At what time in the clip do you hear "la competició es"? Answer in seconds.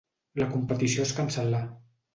0.41-1.15